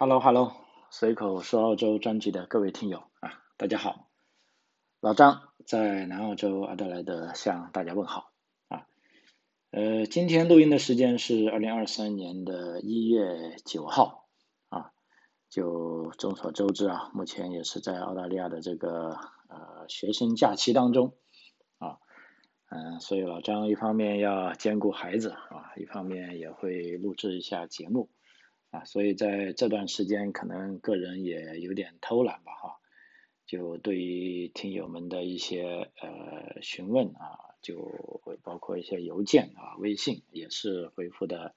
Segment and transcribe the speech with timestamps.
[0.00, 0.52] Hello Hello，
[0.90, 4.08] 随口说澳洲专辑的各位听友啊，大家好，
[5.00, 8.30] 老张在南澳洲阿德莱德向大家问好
[8.68, 8.86] 啊。
[9.72, 14.28] 呃，今天录音的时间是二零二三年的一月九号
[14.68, 14.92] 啊。
[15.50, 19.18] 就众所周知啊，目前也是在澳大利亚的这个
[19.48, 21.16] 呃学生假期当中
[21.78, 21.98] 啊，
[22.68, 28.08] 嗯，所以老张一方面要兼顾孩子啊，一方面也会录制一下节目。
[28.70, 32.80] 啊，所以在这段时间，可能个人也有点偷懒吧，哈，
[33.46, 37.80] 就对于听友们的一些呃询问啊，就
[38.22, 41.54] 会包括一些邮件啊、微信，也是回复的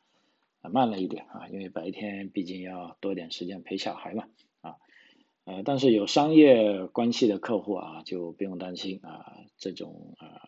[0.62, 4.30] 慢了一点啊，因为白天毕竟要多点时间陪小孩嘛，
[4.62, 4.78] 啊，
[5.44, 10.48] 呃，但是有商业关系的客户啊，就不用担心啊，这种啊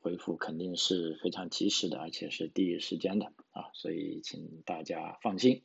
[0.00, 5.62] 回复肯定是非常及时的，而且是第一时间的啊，所以请大家放心。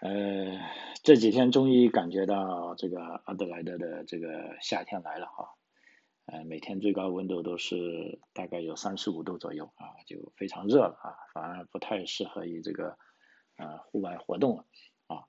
[0.00, 0.58] 呃，
[1.02, 5.54] 这几天终于感觉到这个阿德莱德的这个夏天来了哈，
[6.26, 12.96] 呃，每天最高温度都是大概有三十五度左右啊，就非常热了啊，反而不太适合于这个
[13.56, 14.64] 呃户外活动了
[15.06, 15.24] 啊，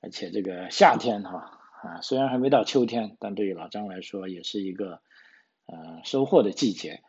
[0.00, 5.00] 而且这个夏天哈啊，虽然还没到秋天，但对于老张来说也是一个
[5.66, 7.02] 呃收获的季节。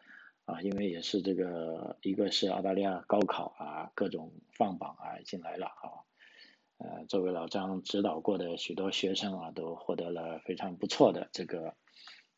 [0.46, 6.04] 啊，因为也是这个，一个是澳大利亚高考啊，各种放榜啊进来了啊，
[6.84, 11.76] 呃，作为老张指导过的许多学生啊，都获得了非常不错的这个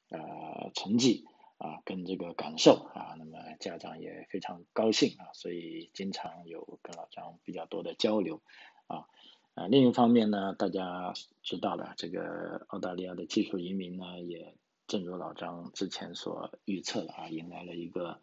[0.09, 1.25] 呃成绩
[1.57, 8.41] 啊，跟这个感受啊，那么家长也非常高兴啊，所以经常有跟老张比较多的交流
[8.87, 9.07] 啊，
[9.55, 14.55] 啊，另一方面呢，大家知道了这个澳大利亚的技术移民呢也。
[14.87, 18.21] 正如老张之前所预测的啊，迎来了一个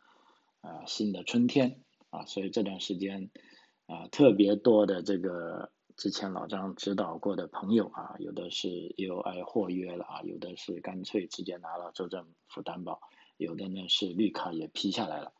[0.60, 3.30] 啊新的春天啊，所以这段时间
[3.86, 13.00] 啊特别多的这个之前老张指导过的朋友啊，有的是 U I 货约了啊，有的是干脆直接拿了州政府担保，
[13.36, 15.32] 有的呢是绿卡也批下来了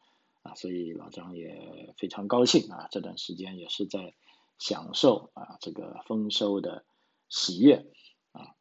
[0.43, 4.15] 啊，所以老张也非常高兴啊，这段时间也是在
[4.56, 6.84] 享受啊这个丰收的
[7.29, 7.84] 喜悦
[8.31, 8.55] 啊。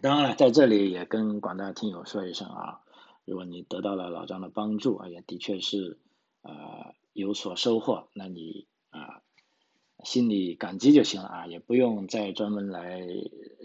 [0.00, 2.80] 当然了，在这里也跟广大听友说一声啊，
[3.26, 6.00] 如果你得到了老张的帮助啊，也的确是
[6.40, 8.66] 呃有所收获，那你
[10.04, 13.06] 心里感激就行了啊，也不用再专门来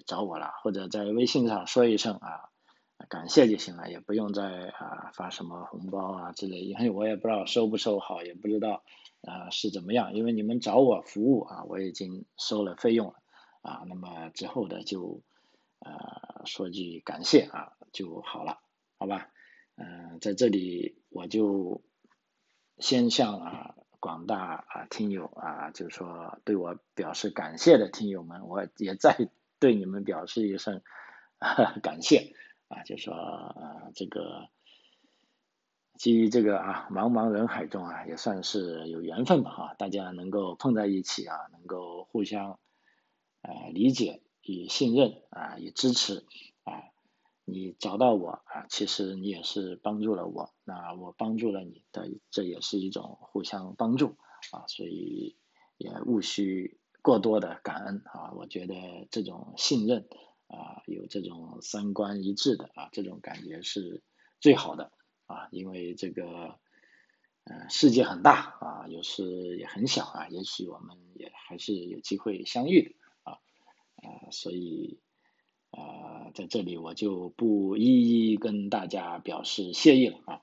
[0.05, 2.49] 找我了，或者在微信上说一声啊
[3.09, 8.83] 感谢就行了，也不用再啊发什么红包啊之类，因为我也不知道收不收好，也不知道
[9.21, 13.15] 啊是怎么样，因为你们找我服务啊，我已经收了费用了
[13.61, 15.21] 啊，那么之后的就。
[15.85, 18.59] 呃，说句感谢啊就好了，
[18.97, 19.27] 好吧？
[19.75, 21.81] 嗯，在这里我就
[22.77, 30.81] 先向啊广大啊听友啊，就是说对我表示感谢的听友们，我也再对你们表示一声
[31.81, 32.35] 感谢
[32.67, 34.49] 啊，就说呃这个
[35.95, 42.59] 基于这个啊茫茫人海中啊，也算是有缘分吧哈，大家能够碰在一起啊，能够互相
[43.41, 44.21] 呃理解。
[44.45, 46.25] 与信任啊，与支持，
[47.45, 54.17] 你找到我啊，其实你也是帮助了我，那我帮助了你的，这也是一种互相帮助
[54.51, 55.37] 啊，所以
[55.77, 60.07] 也无需过多的感恩啊，我觉得这种信任
[60.47, 64.01] 啊，有这种三观一致的啊，这种感觉是
[64.39, 64.91] 最好的
[65.25, 66.59] 啊，因为这个
[67.43, 72.95] 呃世界很大啊，有时也很小啊，也许我们也还是有机会相遇的。
[73.95, 74.99] 啊，所以，
[75.75, 80.41] 呃，在这里我就不一一跟大家表示谢意了啊。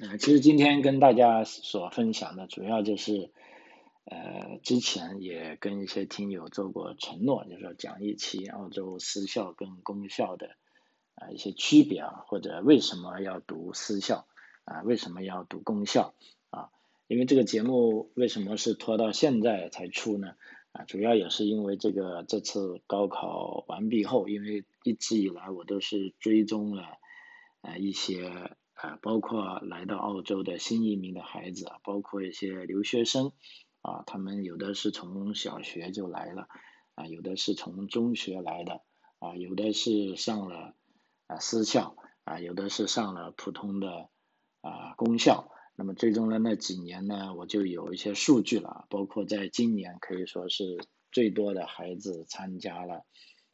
[0.00, 3.32] 呃，其实今天跟大家所分享的主要就是，
[4.04, 10.50] 呃，之前也跟一些听友做过承诺，就是说讲一期澳洲私校跟公校的
[11.16, 14.28] 啊一些区别啊，或者为什么要读私校
[14.64, 16.14] 啊，为什么要读公校
[16.50, 16.70] 啊？
[17.08, 20.34] 因为这个节目为什么是拖到现在才出呢？
[20.78, 26.84] 啊，主要也是因为这个这次高考完毕后，因为一直以来我都是追踪了
[27.62, 28.28] 呃一些
[28.74, 33.32] 啊，包括来到澳洲的新移民的孩子，包括一些留学生
[33.82, 36.46] 啊，他们有的是从小学就来了
[36.94, 38.82] 啊，有的是从中学来的
[39.18, 40.76] 啊，有的是上了
[41.26, 44.08] 啊私校啊，有的是上了普通的
[44.60, 45.50] 啊公校。
[45.80, 50.76] 那么最终的那几年呢，我就有一些数据了，包括在今年可以说是
[51.12, 53.04] 最多的孩子参加了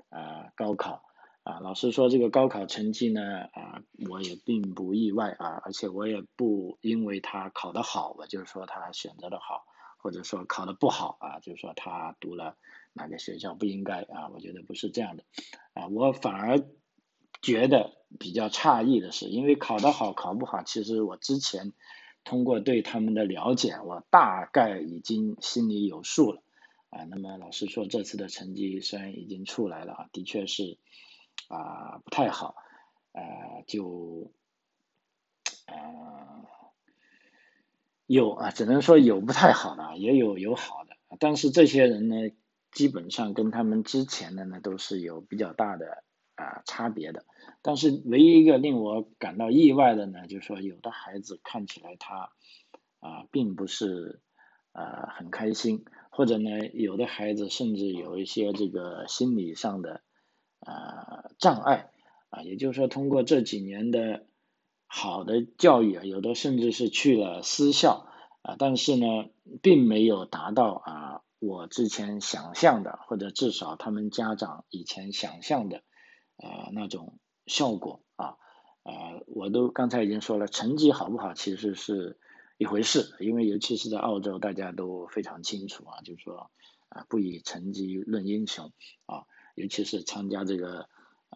[0.08, 1.02] 啊高考
[1.42, 1.60] 啊。
[1.60, 3.20] 老实说，这个高考成绩呢
[3.52, 9.66] 啊，我也并不意外啊，而且我也不因为他考得好，我就说他选择的好，
[9.98, 12.56] 或者说考的不好啊，就是说他读了
[12.94, 15.24] 哪个学校不应该啊，我觉得不是这样的
[15.74, 16.64] 啊，我反而
[17.42, 21.74] 觉得比较诧异的是，因为考得好考不好，其实我之前
[22.24, 26.42] 通过对他们的了解，我大概已经心里有数了
[26.90, 27.04] 啊。
[27.04, 30.78] 那么老师说这次的成绩虽然已经出来了啊，的确是
[31.48, 32.56] 啊不太好，
[33.12, 34.32] 呃就
[35.66, 36.44] 呃。
[38.06, 40.94] 有啊，只能说有不太好的，也有有好的。
[41.18, 42.16] 但是这些人呢，
[42.70, 46.04] 基本上跟他们之前的呢都是有比较大的
[46.34, 47.24] 啊差别的。
[47.64, 52.30] 但是唯一一个令我感到意外的呢，就是说有的孩子看起来他
[53.00, 54.20] 啊并不是
[54.70, 60.02] 啊很开心，或者呢有的孩子甚至有一些这个心理上的
[60.60, 61.90] 啊障碍
[62.28, 64.26] 啊，也就是说通过这几年的。
[64.86, 68.06] 好的教育啊，有的甚至是去了私校
[68.42, 69.06] 啊，但是呢，
[69.60, 75.78] 并没有达到啊我之前想象的，或者至少他们家长以前想象的
[76.36, 78.36] 啊那种效果啊
[78.82, 82.18] 啊，我都刚才已经说了，成绩好不好其实是
[82.58, 86.50] 一回事，因为尤其是在澳洲，大家都非常清楚啊，就是说
[86.88, 88.72] 啊不以成绩论英雄
[89.06, 89.24] 啊，
[89.54, 90.88] 尤其是参加这个。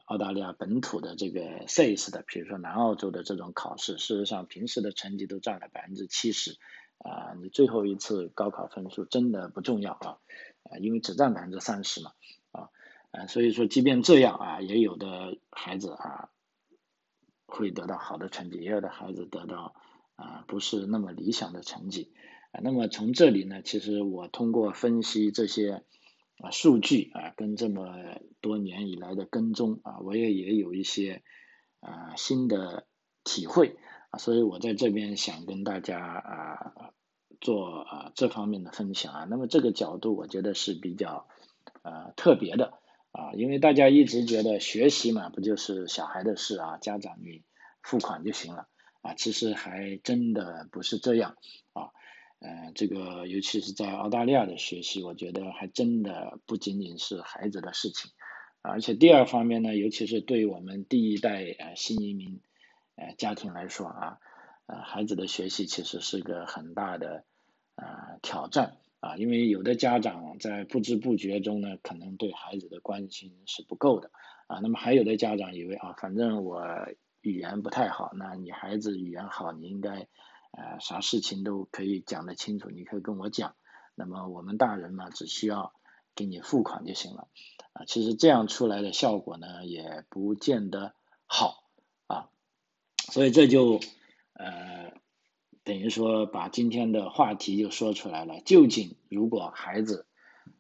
[0.05, 6.57] 澳大利亚本土的这个 SACE 的，比如说南澳洲的这种考试，事实上平时的成绩都占了百分之七十，
[6.99, 10.19] 啊，你最后一次高考分数真的不重要啊，
[10.63, 12.13] 啊，因为只占百分之三十嘛，
[13.11, 16.31] 啊，所以说即便这样啊，也有的孩子啊
[17.47, 19.75] 会得到好的成绩，也有的孩子得到
[20.17, 22.13] 啊不是那么理想的成绩，
[22.53, 25.85] 啊，那么从这里呢，其实我通过分析这些。
[26.41, 27.83] 啊，数据啊，跟这么
[28.41, 31.25] 多年以来的跟踪啊，我也也有一些
[31.81, 32.87] 啊新的
[33.25, 33.77] 体会
[34.11, 36.93] 啊，所以我在这边想跟大家啊
[37.41, 39.25] 做啊这方面的分享啊。
[39.29, 41.27] 那么这个角度我觉得是比较
[41.83, 42.75] 呃特别的
[43.19, 47.43] 啊，因为大家一直觉得学习嘛，不就是小孩的事啊，家长你
[47.83, 48.69] 付款就行了
[49.01, 51.37] 啊，其实还真的不是这样
[51.73, 51.91] 啊。
[52.39, 58.13] 呃，这个尤其是在澳大利亚的学习，我觉得还真的不仅仅是孩子的事情，
[58.63, 62.41] 而且第二方面呢，尤其是对我们第一代呃新移民
[62.95, 64.19] 呃家庭来说啊，
[64.67, 67.25] 呃孩子的学习其实是个很大的
[67.75, 74.11] 呃挑战啊，因为有的家长在不知不觉中呢，可能对孩子的关心是不够的
[74.47, 76.63] 啊，那么还有的家长以为啊，反正我
[77.21, 80.09] 语言不太好，那你孩子语言好，你应该。
[80.51, 83.55] 呃，啥事情都可以讲得清楚，你可以跟我讲。
[83.95, 85.75] 那么我们大人嘛，只需要
[86.15, 87.29] 给你付款就行了。
[87.75, 90.95] 啊，其实这样出来的效果呢，也不见得
[91.27, 91.65] 好
[92.07, 92.31] 啊。
[92.97, 93.79] 所以这就
[94.33, 94.95] 呃，
[95.69, 98.41] 等于说把今天的话题就说出来了。
[98.43, 100.07] 究竟如果孩子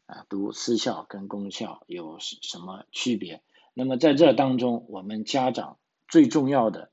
[0.05, 3.41] 啊读私校跟公校有什么区别？
[3.73, 5.79] 那么在这当中，我们家长
[6.09, 6.91] 最重要的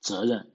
[0.00, 0.50] 责任。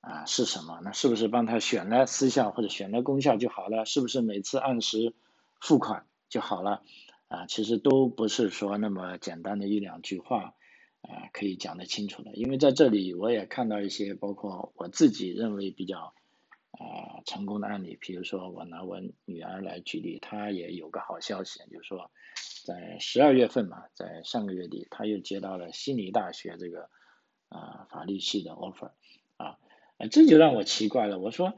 [0.00, 0.80] 啊，是什么？
[0.82, 3.86] 那是不是帮他选了私校或者选了公校就好了？
[3.86, 5.14] 是不是每次按时
[5.60, 6.82] 付款就好了？
[7.28, 10.54] 啊，其实都不是说那么简单的一两句话
[11.02, 12.34] 啊可以讲得清楚的。
[12.34, 16.12] 因为在这里我也看到一些，包括我自己认为比较
[16.78, 17.98] 啊成功的案例。
[18.00, 22.10] 比如说我拿我女儿来举例，她也有个好消息，就是说
[22.64, 26.88] 在十二月份嘛，在上个月底，她又接到了悉尼大学这个
[27.48, 28.90] 啊法律系的 offer
[29.36, 29.58] 啊。
[30.10, 31.18] 这就让我奇怪了。
[31.18, 31.54] 我说，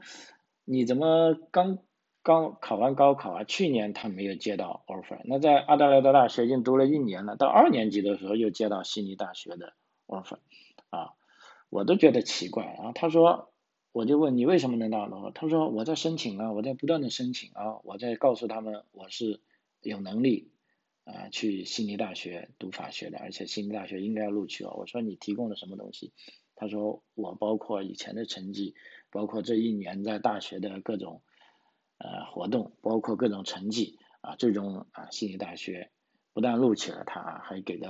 [0.63, 1.79] 你怎么刚
[2.23, 3.43] 刚考完高考啊？
[3.43, 9.73] 去年他没有接到 offer，那在阿德莱德大学已经读了一年了，到二年级的时候又接到悉尼大学的
[10.07, 10.37] offer，
[10.89, 11.15] 啊，
[11.69, 12.63] 我都觉得奇怪。
[12.63, 13.51] 然后他说，
[13.91, 15.31] 我就问你为什么能到？
[15.31, 19.41] 他说我在申请啊，我在不断的申请啊，我在告诉他们我是
[19.81, 20.51] 有能力
[21.05, 24.73] 啊去悉尼大学读法学的，而且悉尼大学应该要录取我。
[24.73, 26.13] 我说你提供了什么东西？
[26.55, 28.75] 他说：“我包括以前的成绩，
[29.11, 31.21] 包括这一年在大学的各种
[31.99, 35.89] 呃活动，包括各种成绩啊，最终啊，悉尼大学
[36.33, 37.89] 不但录取了他，还给了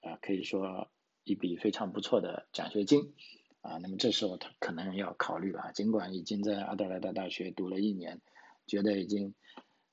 [0.00, 0.88] 啊，可以说
[1.24, 3.14] 一笔非常不错的奖学金
[3.64, 3.78] 啊。
[3.82, 8.20] 那么这时候他可能要考虑了，尽管已经在阿德莱德大学读了一年，
[8.68, 9.34] 觉得已经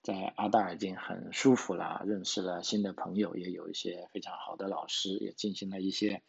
[0.04, 6.22] 在阿大已经很舒服了，认识了新的朋友，也有一些非常好的老师，也进行了一些。”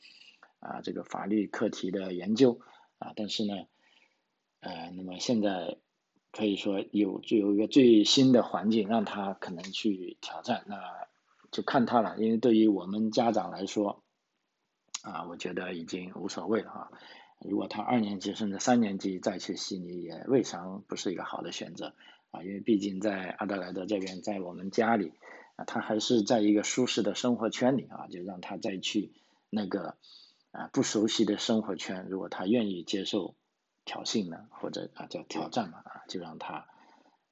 [0.62, 2.60] 啊，这个法律课题的研究
[2.98, 3.52] 啊，但是呢，
[4.60, 5.78] 呃，那么现在
[6.30, 10.80] 可以说有就有一个最新的环境让他可能去挑战，那
[11.50, 12.16] 就看他了。
[12.16, 14.04] 因为对于我们家长来说，
[15.02, 16.90] 啊，我觉得已经无所谓了啊。
[17.44, 21.94] 如果他二年级甚至三年级再去悉尼，也未尝不是一个好的选择
[22.30, 25.12] 啊，因为毕竟在阿德莱德这边，在我们家里
[25.56, 29.12] 啊，他还是在一个舒适的生活圈里啊，就让他再去
[29.50, 29.96] 那个
[30.50, 33.34] 啊不熟悉的生活圈，如果他愿意接受
[33.84, 36.66] 挑衅呢，或者啊叫挑战嘛啊，就让他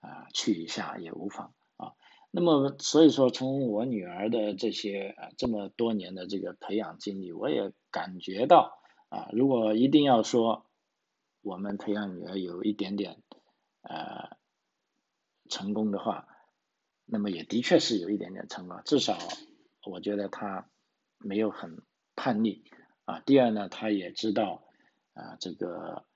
[0.00, 1.92] 啊去一下也无妨啊。
[2.32, 8.79] 那么所以说，从我女儿的这些啊这么多年的这个培养经历，我也感觉到
[9.10, 10.66] 啊，如果一定要说
[11.42, 13.22] 我们培养女儿有一点点
[13.82, 14.40] 呃。
[15.48, 16.28] 成功的话，
[17.06, 19.18] 那么也的确是有一点点成功，至少
[19.84, 20.70] 我觉得他
[21.18, 21.82] 没有很
[22.14, 22.62] 叛逆
[23.04, 23.18] 啊。
[23.18, 24.62] 第二呢，他也知道
[25.12, 26.06] 啊这个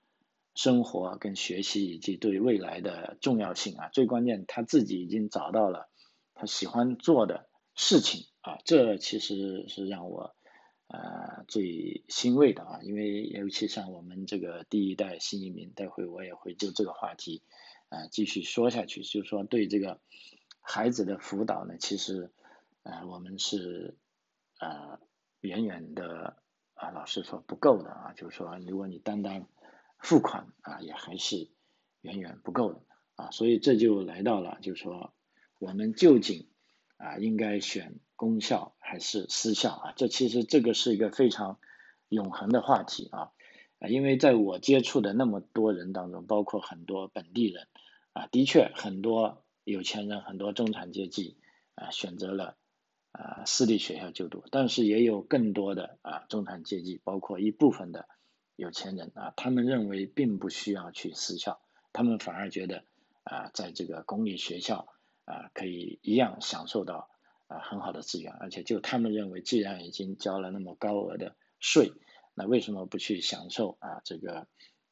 [0.54, 3.88] 生活跟学习以及对未来的重要性啊。
[3.88, 5.90] 最关键，他自己已经找到了
[6.34, 8.58] 他喜欢做的事情啊。
[8.64, 10.36] 这其实是让我
[10.88, 17.42] 呃最欣慰的啊，因为尤其像我们这个第一代新移民，待会我也会就这个话题。
[17.90, 20.00] 啊，继续说下去，就是说对这个
[20.60, 22.32] 孩子的辅导呢，其实，
[22.82, 23.96] 呃，我们是
[24.58, 24.98] 呃
[25.40, 29.46] 远远的啊，老师说不够的啊，就是说如果你单单
[29.98, 31.50] 付款啊，也还是
[32.00, 32.80] 远远不够的
[33.14, 35.14] 啊，所以这就来到了，就是说
[35.60, 36.48] 我们究竟
[36.96, 39.92] 啊应该选公校还是私校啊？
[39.96, 41.58] 这其实这个是一个非常
[42.08, 43.32] 永恒的话题啊。
[43.86, 47.68] 因为在我接触的那么多人当中，包括很多本地人，
[48.14, 51.36] 啊，的确很多有钱人、很多中产阶级
[51.74, 52.56] 啊选择了
[53.12, 58.08] 啊私立学校就读，但是也有更多的啊中产阶级，包括一部分的
[58.56, 61.60] 有钱人啊，他们认为并不需要去私校，
[61.92, 62.84] 他们反而觉得
[63.24, 64.88] 啊在这个公立学校
[65.26, 67.10] 啊可以一样享受到
[67.54, 71.92] 啊很好的资源，而且就他们认为，既然已经交了那么高额的税。
[72.36, 74.48] 那为什么不去享受啊这个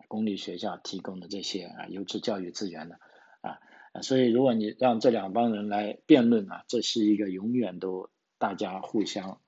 [0.07, 2.95] 公立学校提供的这些啊优质教育资源呢？
[3.41, 3.59] 啊，
[4.01, 9.41] 所以如果你让这两帮人来辩论啊，这是一个永远都大家互相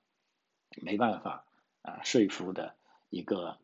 [0.81, 1.45] 没办法
[1.83, 2.75] 啊说服的
[3.09, 3.57] 一个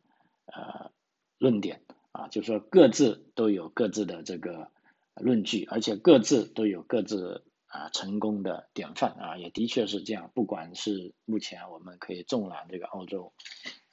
[0.46, 0.90] 呃
[1.36, 1.82] 论点
[2.12, 4.70] 啊，就是说各自都有各自的这个
[5.16, 10.30] 论据，而且各自都有各自啊成功的典范啊，也的确是这样。
[10.32, 13.32] 不管是目前我们可以纵览这个澳洲。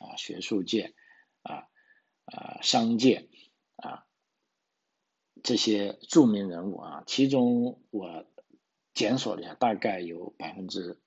[0.02, 0.94] 啊，学术界，
[1.42, 1.68] 啊
[2.24, 3.28] 啊，商界，
[3.76, 4.08] 啊，
[5.44, 8.26] 这些著名人物啊，其中我
[8.94, 11.02] 检索了一下，大概有百分之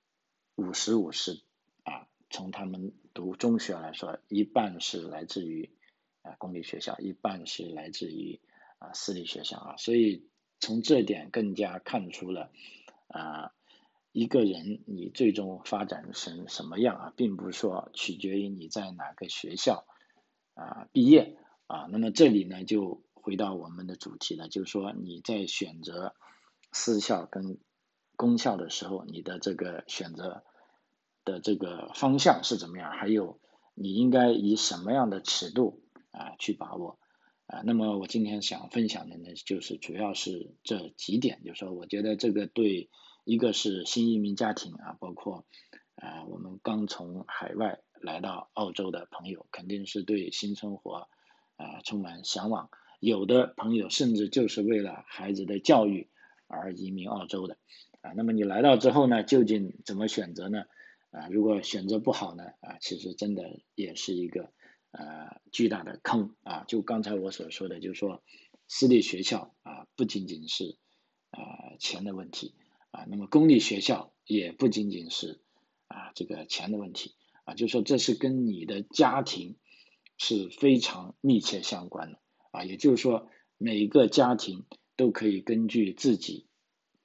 [0.53, 1.41] 五十五十
[1.81, 5.75] 啊，从他们读中学来说，一半是来自于
[6.21, 8.41] 啊公立学校，一半是来自于
[8.77, 10.29] 啊私立学校啊，所以
[10.63, 12.49] 从这点更加看出了
[13.07, 13.51] 啊。
[14.15, 19.87] 一个人你最终发展成什么样啊，并不是说取决于你在哪个学校
[20.53, 21.87] 啊毕业啊。
[21.89, 26.13] 那么这里呢，就回到我们的主题了，就是说你在选择
[26.71, 27.57] 私校跟
[28.15, 30.43] 公校的时候，你的这个选择
[31.25, 32.91] 的这个方向是怎么样？
[32.91, 33.39] 还有
[33.73, 36.99] 你应该以什么样的尺度啊去把握
[37.47, 37.61] 啊？
[37.65, 42.89] 那么我今天想分享的呢，就是主要是这几点，就是说我觉得这个对。
[43.25, 45.45] 一个是新移民家庭啊，包括
[45.95, 51.07] 啊我们刚从海外来到澳洲的朋友，肯定是对新生活
[51.55, 52.69] 啊充满向往。
[52.99, 56.09] 有的朋友甚至就是为了孩子的教育
[56.47, 57.55] 而移民澳洲的
[58.01, 58.11] 啊。
[58.17, 60.65] 那么你来到之后呢，究竟怎么选择呢？
[61.11, 64.51] 啊，如果选择不好呢，啊，其实真的也是一个
[64.93, 66.63] 呃巨大的坑啊。
[66.67, 68.23] 就刚才我所说的，就是说
[68.67, 70.77] 私立学校啊，不仅仅是
[71.29, 72.55] 啊钱的问题。
[72.95, 75.41] 啊，那么公立学校也不仅仅是
[75.87, 79.55] 啊这个钱的问题啊，就说这是跟你的家庭
[80.19, 82.19] 是非常密切相关的
[82.51, 86.45] 啊，也就是说每个家庭都可以根据自己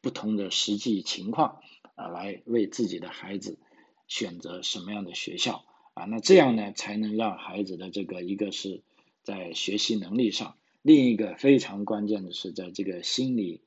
[0.02, 1.62] 不同的实际情况
[1.95, 3.59] 啊，来为自己的孩子
[4.07, 5.64] 选择什么样的学校
[5.99, 8.83] 啊，那这样呢才能让孩子的这个一个是
[9.25, 13.62] 在学习能力上，另一个非常关键的是在这个心理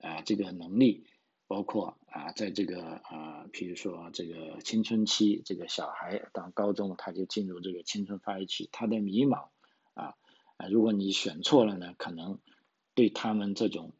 [0.00, 1.04] 啊这个能力。
[1.46, 9.48] 包括啊，在这个啊，比如说这个青春期，这个小孩到高中他就进入这个青春发育期，他的迷茫
[9.94, 10.14] 啊
[10.58, 12.38] 啊，如果你选错了呢，可能
[12.94, 13.92] 对他们这种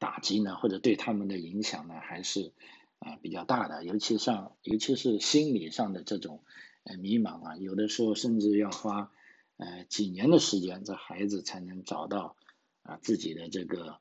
[0.00, 2.52] 打击呢，或者对他们的影响呢，还是
[2.98, 6.42] 啊比较大的，尤其上，尤其是心理上的这种
[6.84, 9.10] 呃迷茫啊，有的时候甚至要花
[9.56, 12.36] 呃几年的时间，这孩子才能找到
[12.82, 13.98] 啊自己的这个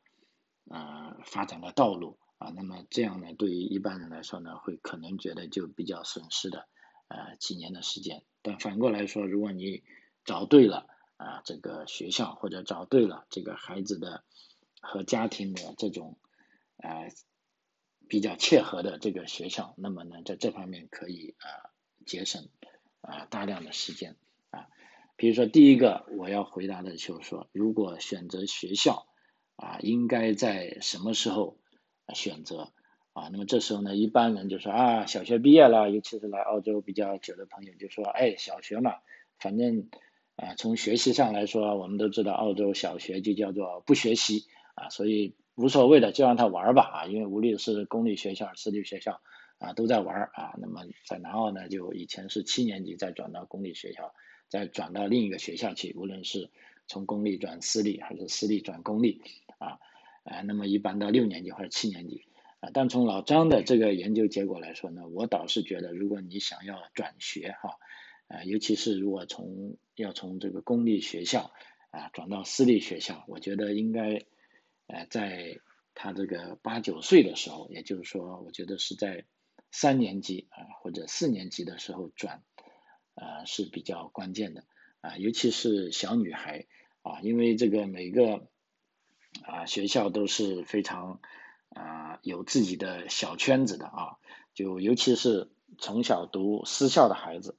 [0.70, 2.18] 呃发展的道路。
[2.40, 6.68] 啊，那么这样呢，对于一般人来说呢，会可能觉得就比较损失的，
[7.08, 8.22] 呃，几年的时间。
[8.44, 9.82] 但反过来说，如果你
[10.24, 10.86] 找对了
[11.16, 14.24] 啊，这个学校或者找对了这个孩子的
[14.82, 16.20] 和家庭的这种
[16.78, 17.10] 呃
[18.10, 21.70] 比较切合的这个学校，那么呢，在这方面可以啊
[22.06, 22.48] 节省
[23.02, 24.16] 啊大量的时间
[24.50, 24.68] 啊。
[25.16, 29.08] 比如说，第一个我要回答的就是说，如果选择学校
[29.56, 31.58] 啊，应该在什么时候
[32.14, 32.72] 选择
[33.14, 33.30] 啊？
[33.32, 38.96] 那么这时候呢，一般人就说啊，小学毕业了，尤其是来澳洲比较久的朋友就说，哎，小学嘛，
[39.40, 39.90] 反正
[40.36, 44.46] 啊，从学习上来说，我们都知道澳洲小学就叫做不学习
[44.76, 45.36] 啊，所以。
[45.58, 47.06] 无所谓的，就让他玩吧啊！
[47.08, 49.20] 因为无论是公立学校、私立学校
[49.58, 50.54] 啊，都在玩啊。
[50.60, 54.14] 那么在南澳呢，就以前是七年级再转到公立学校，
[54.50, 56.52] 再转到另一个学校去，无论是
[56.86, 59.24] 从公立转私立还是私立转公立
[59.58, 59.80] 啊，
[60.26, 62.26] 啊，那么一般到六年级或者七年级
[62.60, 62.70] 啊。
[62.72, 67.80] 但从老张的这个研究结果来说呢，我倒是觉得，如果你想要转学哈，
[68.28, 71.50] 啊，尤其是如果从要从这个公立学校
[71.90, 74.24] 啊转到私立学校，我觉得应该。
[74.88, 75.60] 呃，在
[75.94, 79.26] 他这个八九岁的时候，也就是说，我觉得是在
[79.72, 82.44] 三年级啊或者四年级的时候转，
[83.16, 84.64] 啊是比较关键的
[85.02, 86.68] 啊，尤其是小女孩
[87.02, 88.48] 啊，因为这个每个
[89.44, 91.20] 啊学校都是非常
[91.70, 94.18] 啊有自己的小圈子的啊，
[94.54, 97.58] 就尤其是从小读私校的孩子，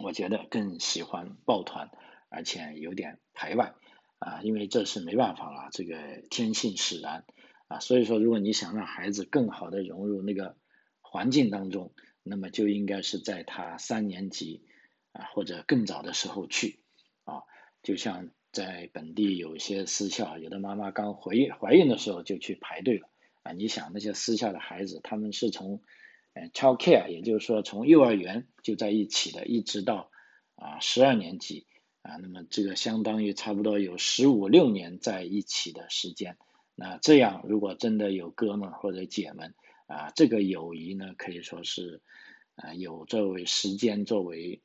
[0.00, 1.90] 我觉得更喜欢抱团，
[2.28, 3.74] 而且有点排外。
[4.24, 5.96] 啊，因为这是没办法了，这个
[6.30, 7.24] 天性使然
[7.66, 10.56] 啊，所以说，如果你想让孩子更好的融入那个
[11.00, 14.62] 环境当中，那么就应该是在他三年级
[15.10, 16.78] 啊或者更早的时候去
[17.24, 17.42] 啊，
[17.82, 23.08] 就像在本地有一些私校，有的妈妈刚怀孕怀孕的时候就去排队了
[23.42, 25.82] 啊，你想那些私校的孩子，他们是从
[26.34, 30.12] 呃 child care，也就是说从幼儿园就在一起的，一直到
[30.54, 31.66] 啊十二年级。
[32.02, 36.36] 啊，那么这个相当于差不多有十五六年在一起的时间，
[36.74, 39.54] 那这样如果真的有哥们或者姐们
[39.86, 42.02] 啊，这个友谊呢可以说是
[42.56, 44.62] 啊有作为时间作为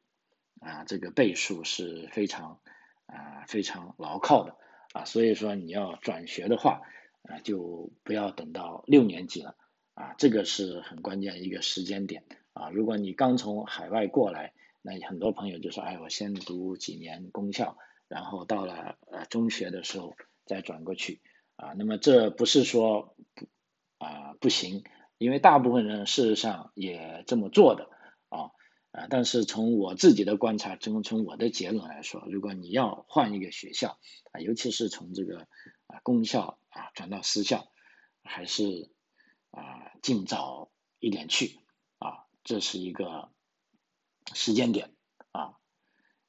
[0.59, 2.59] 啊这个倍数是非常
[3.05, 4.55] 啊非常牢靠的。
[4.93, 6.81] 啊，所以说你要转学的话
[7.21, 9.55] 啊就不要等到六年级了。
[9.93, 12.23] 啊，这个是很关键一个时间点。
[12.53, 14.53] 啊，如果你刚从海外过来。
[14.89, 21.19] 那很多朋友就说，哎，我先读几年公校，然后到了呃中学的时候再转过去
[21.57, 21.73] 啊。
[21.73, 23.47] 那么这不是说不
[23.97, 24.85] 啊不行，
[25.17, 27.89] 因为大部分人事实上也这么做的
[28.29, 28.51] 啊
[28.91, 29.07] 啊。
[29.09, 33.99] 但是从我自己的观察，从从我的结论来说，如果你要换一个学校
[34.31, 35.49] 啊，尤其是从这个
[35.87, 37.67] 啊公校啊转到私校，
[38.23, 38.89] 还是
[39.51, 41.59] 啊尽早一点去
[41.99, 43.33] 啊，这是一个。
[44.33, 44.91] 时间点
[45.31, 45.53] 啊，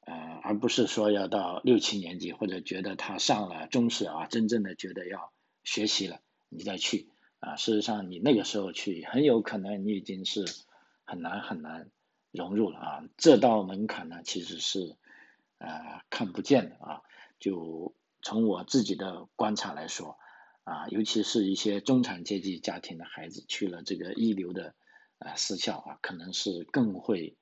[0.00, 5.32] 呃，而不是说要到六七年级或者觉得他上了中试啊，真正的觉得要
[5.64, 7.56] 学习了，你再去啊。
[7.56, 10.44] 事实上，你那个时候去，很有可能你已经是
[11.04, 11.90] 很难很难
[12.30, 13.04] 融入了啊。
[13.16, 14.96] 这道门槛呢，其实是
[15.58, 17.02] 呃看不见的啊。
[17.40, 20.18] 就从我自己的观察来说
[20.62, 24.74] 啊，尤其是一些中产阶级家庭的孩子去了这个一流的
[25.18, 27.36] 啊私校啊，可能是更会。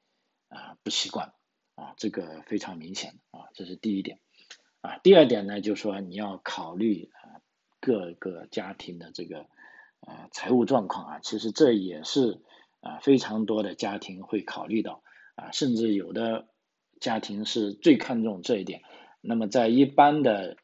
[0.49, 1.33] 啊，不习惯
[1.75, 4.21] 啊，这个非常明显啊，这是第一点
[4.81, 4.99] 啊。
[4.99, 7.43] 第二点呢，就是说你要考虑啊
[7.81, 9.47] 各个家庭的这个
[10.01, 12.43] 啊财务状况啊，其实这也是
[12.81, 15.03] 啊非常多的家庭会考虑到
[15.35, 16.49] 啊，甚至有的
[17.01, 18.83] 家庭是最看重这一点。
[19.21, 20.57] 那么在一般的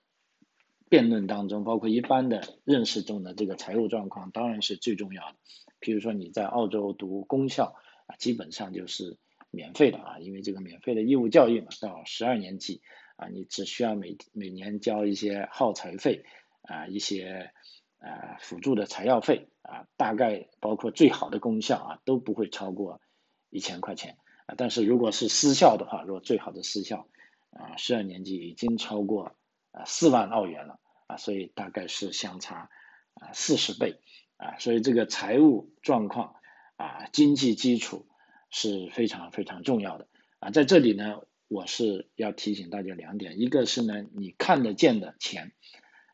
[0.88, 5.36] 辩论当中，包括一般的认识中的这个财务状况当然是最重要的。
[5.80, 7.74] 比如说你在澳洲读公校
[8.06, 9.18] 啊，基本上就是。
[9.52, 12.80] 免费的啊，因为这个免费的义务教育嘛，到十二年级
[13.16, 16.24] 啊，你只需要每每年交一些耗材费
[16.62, 17.52] 啊，一些
[17.98, 23.02] 呃辅助的材料费啊，大概包括最好的功效啊，都不会超过
[23.50, 24.54] 一千块钱啊。
[24.56, 27.06] 但是如果是私校的话，如果最好的私校
[27.50, 29.36] 啊，十二年级已经超过
[29.72, 32.70] 啊四万澳元了啊，所以大概是相差
[33.16, 34.00] 啊四十倍
[34.38, 36.36] 啊，所以这个财务状况
[36.76, 38.06] 啊，经济基础。
[38.52, 40.06] 是非常非常重要的
[40.38, 45.52] 啊，在这里呢，我是要提醒大家两点，一个是呢，你看得见的钱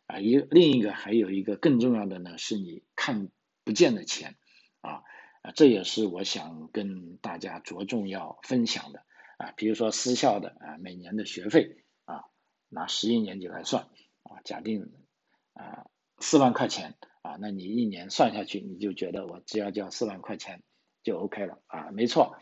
[0.07, 3.29] 啊，一另一个还有一个更重要的呢，是你看
[3.65, 4.37] 不见的钱
[4.81, 5.03] 啊
[5.43, 9.03] 啊，这也是我想跟大家着重要分享的
[9.39, 12.23] 啊，比如说私校的啊，每年的学费啊，
[12.69, 13.89] 拿十一年级来算
[14.23, 14.93] 啊，假定
[15.55, 15.87] 啊
[16.21, 20.63] 四万块钱啊，那你一年算下去，你就觉得我只要交四万块钱。
[21.09, 22.37] 就 OK 了啊，没错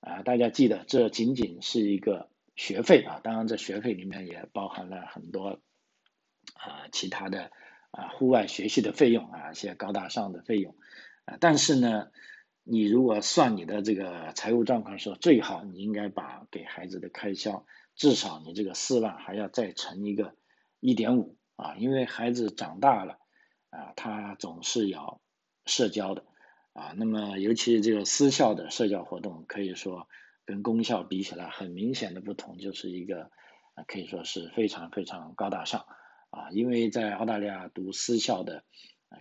[0.00, 5.60] 啊，大家记得这仅仅是一个学费啊，当然这学费里面也包含了很多
[6.54, 7.50] 啊其他的
[7.90, 10.74] 啊户外学习的费用啊一些高大上的费用
[11.26, 12.10] 啊，但是呢，
[12.62, 20.34] 你如果算你的这个财务状况的时候，最好你应该把给孩子的开销至少你这个四万还要再乘一个
[20.80, 23.18] 一点五啊，因为孩子长大了
[23.68, 25.20] 啊，他总是要
[25.66, 26.24] 社交的
[26.76, 30.08] 啊，那么尤其这个私校的社交活动，可以说
[30.44, 33.30] 跟公校比起来很明显的不同，就是一个
[33.74, 35.86] 啊可以说是非常非常高大上。
[36.28, 38.62] 啊，因为在澳大利亚读私校的，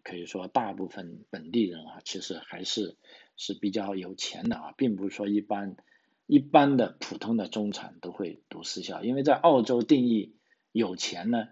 [0.03, 2.97] 可以说大部分本地人啊，其实还是
[3.37, 5.77] 是比较有钱的啊，并不是说一般
[6.25, 10.35] 一般的普通的中产都会读私校，因为在澳洲定义
[10.73, 11.47] 有钱呢，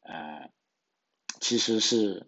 [0.00, 0.50] 呃，
[1.40, 2.26] 其实是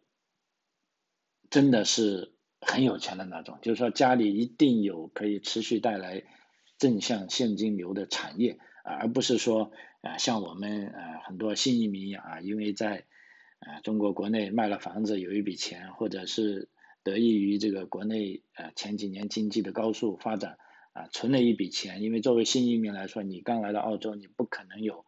[1.51, 6.23] 真的是很有钱的那种，就是说家里一定有可以持续带来
[6.79, 8.95] 正向现金流的产业啊。
[9.01, 13.07] 而不是说啊，像我们啊很多新移民一样啊，因为在
[13.61, 16.69] 啊中国国内卖了房子有一笔钱，或者是
[17.03, 20.59] 得益于这个国内呃前几年经济的高速发展
[20.93, 22.03] 啊存了一笔钱。
[22.03, 25.07] 因为作为新移民来说，你刚来到澳洲，你不可能有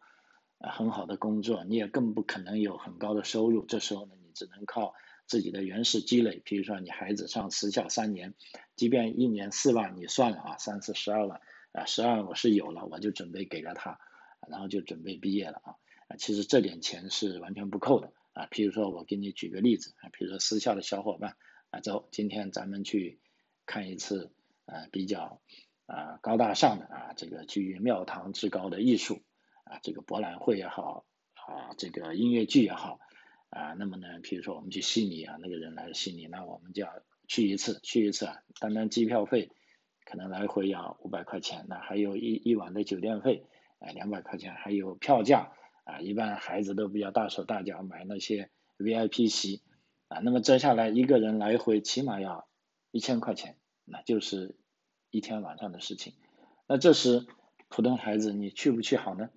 [0.59, 3.65] 很好的工作，你也更不可能有很高的收入。
[3.65, 4.93] 这时候呢，你只能靠
[5.27, 6.41] 自己的原始积累。
[6.45, 8.33] 比如说你孩子上私校三年，
[8.75, 11.41] 即便一年四万，你算了啊，三四十二万。
[11.71, 13.97] 啊，十二万我是有了，我就准备给了他，
[14.47, 15.75] 然后就准备毕业了啊。
[16.07, 18.45] 啊，其实这点钱是完全不够的啊。
[18.51, 21.35] 譬如说，我给你举个例子啊，比如说私校的小伙伴
[21.71, 23.19] 啊，走，今天咱们去
[23.65, 24.31] 看一次
[24.65, 25.41] 啊比较
[25.87, 29.23] 啊高大上的啊这个居于庙堂之高的艺术
[29.63, 32.99] 啊这个博览会也好啊这个音乐剧也好
[33.53, 36.89] 啊，那么呢，譬如说我们去悉尼啊，那个人来悉尼，那我们就要
[37.27, 39.51] 去一次，去一次啊，单单机票费。
[40.05, 43.45] 可能来回要五百块钱，那还有一一晚的酒店费，
[43.79, 45.53] 啊，两百块钱，还有票价
[45.85, 49.61] 啊，一般孩子都比较大手大脚，买那些 VIP 席
[50.09, 52.49] 啊，那么折下来一个人来回起码要
[52.91, 54.57] 一千块钱，那就是
[55.09, 56.13] 一天晚上的事情。
[56.67, 57.25] 那这时
[57.69, 59.29] 普通孩子你去不去好呢？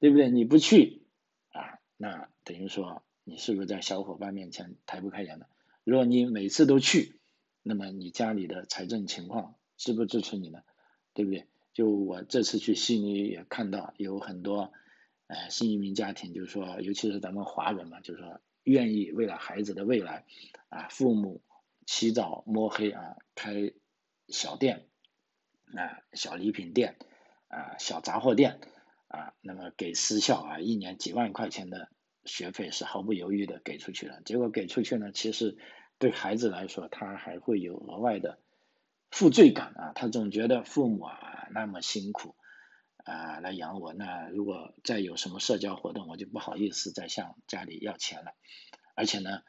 [0.00, 0.30] 对不对？
[0.30, 1.02] 你不去
[1.50, 5.46] 啊，那等于说你是不是在小伙伴面前抬不开眼的？
[5.84, 7.20] 如果你每次都去，
[7.62, 9.54] 那么你家里的财政情况。
[9.76, 10.62] 支不支持你呢？
[11.14, 11.46] 对不对？
[11.72, 14.72] 就我这次去悉尼也看到有很多，
[15.28, 20.24] 呃，新移民家庭，就是说，尤其是咱们华人嘛，就是说，愿意为了孩子的未来，
[20.68, 21.42] 啊，父母
[21.86, 23.72] 起早摸黑啊，开
[24.26, 24.88] 小店，
[25.76, 26.96] 啊，小礼品店，
[27.46, 28.58] 啊，小杂货店，
[29.06, 31.88] 啊，那么给私校啊，一年几万块钱的
[32.28, 34.20] 学费是毫不犹豫的给出去了。
[34.24, 35.58] 结果给出去呢，其实
[35.98, 38.38] 对孩子来说，他还会有额外的。
[39.10, 42.36] 负罪感啊，他总觉得父母啊那么辛苦
[43.04, 48.32] 啊来养我，那如果再有什么社交活动，我就不好意思再向家里要钱了。
[48.94, 49.40] 而且呢，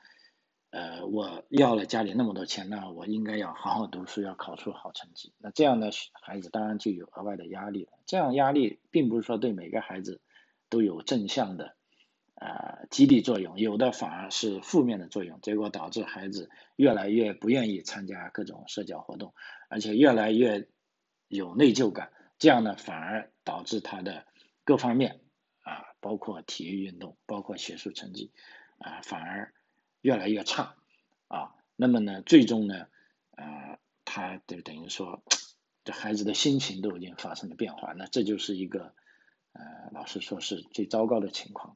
[0.69, 5.33] 呃，我要了家里那么多钱，那我应该要好好读书，要考出好成绩。
[5.39, 7.91] 那这样的孩子当然就有额外的压力了。
[8.05, 10.21] 这样压力并不是说对每个孩子
[10.69, 11.75] 都有正向的。
[12.39, 19.33] 啊，激励作用有的反而是负面的作用，结果导致孩子越来越不愿意参加各种社交活动，
[19.67, 20.69] 而且越来越
[21.27, 22.13] 有内疚感。
[22.37, 24.25] 这样呢，反而导致他的
[24.63, 25.19] 各方面
[25.63, 28.31] 啊，包括体育运动，包括学术成绩
[28.77, 29.53] 啊，反而
[29.99, 30.77] 越来越差
[31.27, 31.53] 啊。
[31.75, 32.87] 那么呢，最终呢，
[33.31, 35.21] 啊，他就等于说，
[35.83, 37.91] 这孩子的心情都已经发生了变化。
[37.91, 38.93] 那这就是一个
[39.51, 41.75] 呃，老实说是最糟糕的情况。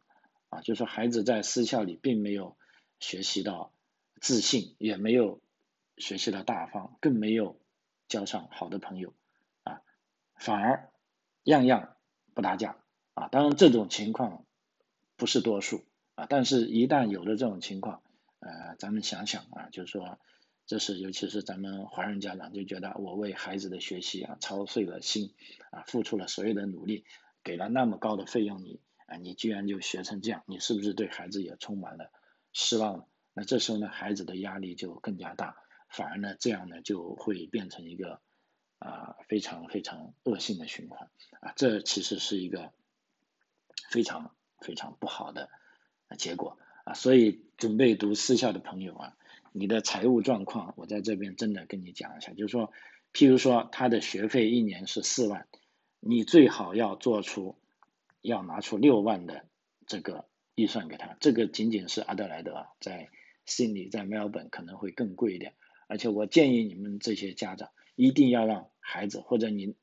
[0.54, 2.56] 啊，就是孩子在私校里并没有
[3.00, 3.74] 学习到
[4.22, 5.42] 自信，也没有
[5.98, 7.60] 学习到大方，更没有
[8.08, 9.14] 交上好的朋友，
[9.64, 9.82] 啊，
[10.36, 10.92] 反而
[11.44, 11.96] 样样
[12.36, 12.78] 不搭架，
[13.16, 14.46] 啊，当然这种情况
[15.16, 18.04] 不是多数，啊，但是一旦有了这种情况，
[18.40, 20.20] 呃，咱们想想啊，就是说，
[20.68, 25.34] 这是尤其是咱们华人家长就觉得我为孩子的学习啊操碎了心，
[25.72, 27.06] 啊，付出了所有的努力，
[27.44, 28.80] 给了那么高的费用你。
[29.08, 32.12] 啊，你居然就学成这样，你是不是对孩子也充满了
[32.52, 33.08] 失望了？
[33.34, 35.58] 那这时候呢，孩子的压力就更加大，
[35.90, 38.22] 反而呢，这样呢就会变成一个
[38.78, 41.10] 啊非常非常恶性的循环
[41.42, 42.72] 啊，这其实是一个
[43.90, 45.50] 非常非常不好的
[46.18, 46.94] 结果啊。
[46.94, 49.18] 所以准备读私校的朋友啊，
[49.52, 52.72] 你的财务状况，我在这边真的跟你讲一下，就是说，
[53.14, 55.48] 譬如说他的学费一年是四万，
[56.00, 57.58] 你最好要做出。
[58.24, 59.46] 要拿出六万的
[59.86, 63.10] 这个预算给他，这个仅仅是阿德莱德，在
[63.46, 65.54] 悉尼、在墨尔本可能会更贵一点。
[65.88, 69.76] 而且我建议你们这些家长一定要让孩子或者你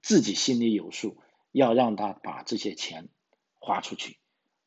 [0.00, 1.18] 自己心里有数，
[1.50, 3.08] 要让他把这些钱
[3.58, 4.18] 花出去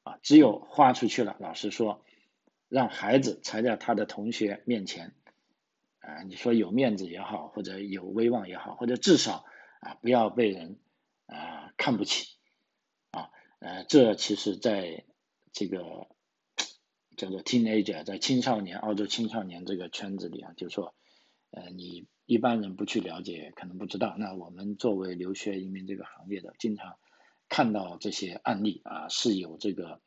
[0.03, 0.19] 啊！
[0.21, 2.03] 只有花出去了，老实说，
[2.67, 5.15] 让孩子才在他的同学面前，
[5.99, 9.45] 啊，你说有面子也好，或者有威望也好，或者至少
[9.79, 10.77] 啊不要被人
[11.25, 12.32] 啊看不起，
[13.63, 15.05] 呃，这其实在
[15.53, 16.07] 这个
[17.15, 20.93] 叫做 teenager，在青少年澳洲青少年这个圈子里啊，就是说，
[21.51, 24.15] 呃，你一般人不去了解，可能不知道。
[24.17, 26.97] 那我们作为留学移民这个行业的，经常
[27.47, 30.01] 看到这些案例啊，是有这个。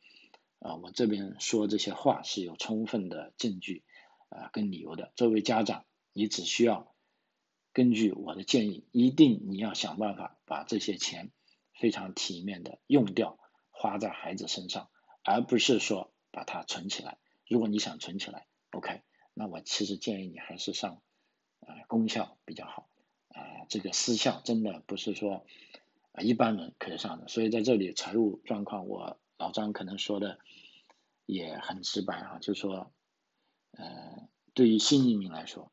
[0.59, 3.83] 啊，我这边说这些话是有充分的证据
[4.29, 5.13] 啊跟理由的。
[5.15, 6.95] 作为家长，你只需要
[7.73, 11.31] 根据我的建议，一定你要想办法把这些钱
[11.79, 13.37] 非常体面的用掉，
[13.79, 14.89] 花在孩子身上，
[15.23, 17.17] 而不是说把它存起来。
[17.47, 19.01] 如果你想存起来，OK，
[19.33, 21.01] 那我其实建议你还是上
[21.61, 22.89] 啊公校比较好
[23.29, 25.45] 啊，这个私校真的不是说
[26.11, 27.27] 啊一般人可以上的。
[27.27, 29.19] 所以在这里财务状况我。
[29.39, 30.39] 老张可能说的
[31.27, 32.91] 也很直白哈，就说，
[33.69, 35.71] 呃，对于新移民来说，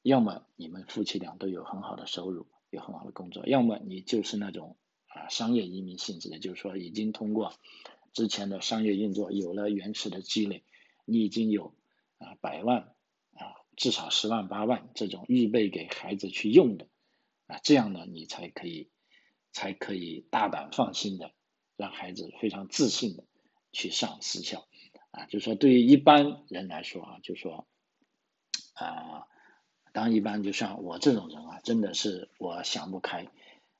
[0.00, 4.78] 要么你们夫妻俩都有很好的收入，有很好的工作，要么你就是那种
[5.28, 7.54] 商业移民性质的，就是说已经通过
[8.12, 10.64] 之前的商业运作有了原始的积累，
[11.04, 11.74] 你已经有
[12.18, 12.94] 啊百万
[13.34, 16.86] 啊至少十万八万这种预备给孩子去用的
[17.46, 18.90] 啊，这样呢你才可以
[19.52, 21.32] 才可以大胆放心的。
[21.78, 23.22] 让孩子非常自信的
[23.70, 24.66] 去上私校，
[25.12, 27.68] 啊，就说对于一般人来说啊，就说
[28.74, 29.28] 啊，
[29.92, 33.28] 当一般就像我这种人啊，真的是我想不开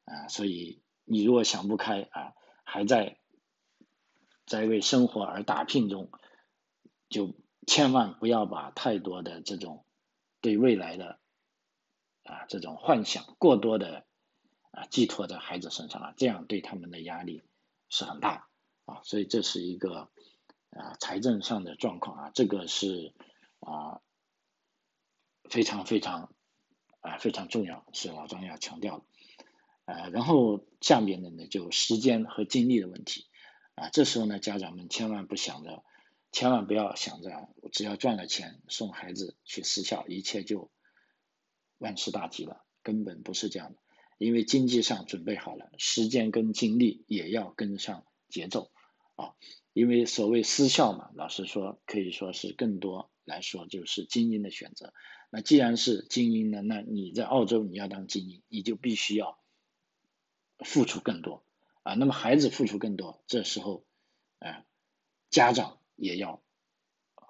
[0.05, 3.19] 啊，所以你如果想不开啊，还在
[4.47, 6.11] 在为生活而打拼中，
[7.09, 7.35] 就
[7.67, 9.85] 千万不要把太多的这种
[10.41, 11.19] 对未来的
[12.25, 14.05] 啊这种幻想过多的
[14.71, 17.43] 啊寄托在孩子身上啊，这样对他们的压力。
[17.91, 18.47] 是很大
[18.85, 20.11] 啊，所以这是一个
[20.73, 23.15] 啊财政上的状况啊，这个是
[23.61, 24.03] 啊
[25.49, 26.31] 非常非常
[27.01, 29.05] 啊非常重要，是老张要强调的。
[29.89, 33.25] 呃，然后下面的呢就时间和精力的问题
[33.75, 35.83] 啊，这时候呢家长们千万不想着，
[36.31, 40.71] 千万不要想着只要赚了钱送孩子去私校，一切就
[41.79, 43.79] 万事大吉了，根本不是这样的。
[44.19, 48.71] 因为经济上准备好了，时间跟精力也要跟上节奏
[49.17, 49.33] 啊。
[49.73, 54.93] 因为所谓私校嘛，老实说可以说是更多来说就是精英的选择。
[55.31, 59.39] 那既然是精英呢，那你在澳洲你要当精英，你就必须要
[60.65, 61.45] 付出更多
[61.83, 61.95] 啊。
[61.95, 63.85] 那么孩子付出更多，这时候
[64.39, 64.65] 啊
[65.31, 66.43] 家长也要